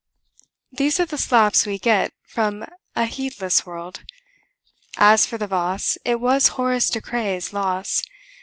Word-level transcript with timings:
These 0.71 0.99
are 0.99 1.05
the 1.05 1.19
slaps 1.19 1.67
we 1.67 1.77
get 1.77 2.11
from 2.23 2.65
a 2.95 3.05
heedless 3.05 3.67
world. 3.67 4.03
As 4.97 5.27
for 5.27 5.37
the 5.37 5.45
vase, 5.45 5.95
it 6.03 6.19
was 6.19 6.47
Horace 6.57 6.89
De 6.89 6.99
Craye's 6.99 7.53
loss. 7.53 8.01